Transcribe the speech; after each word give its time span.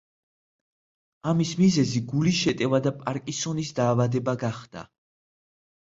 ამის 1.33 1.51
მიზეზი 1.59 2.03
გულის 2.13 2.41
შეტევა 2.41 2.83
და 2.89 2.95
პარკინსონის 3.05 3.73
დაავადება 3.83 4.39
გახდა. 4.49 4.91